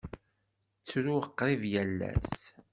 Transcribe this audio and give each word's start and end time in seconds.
Ttruɣ 0.81 1.23
qrib 1.37 1.61
yal 1.71 1.99
ass. 2.11 2.33